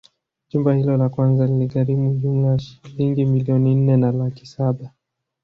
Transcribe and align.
Jumba 0.49 0.73
hilo 0.75 0.97
la 0.97 1.09
kwanza 1.09 1.45
liligharimu 1.47 2.13
jumla 2.13 2.47
ya 2.47 2.59
Shilingi 2.59 3.25
milioni 3.25 3.75
nne 3.75 3.97
na 3.97 4.11
laki 4.11 4.45
Saba 4.45 4.91